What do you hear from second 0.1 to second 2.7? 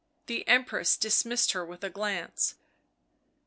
The Empress dismissed her with a glance.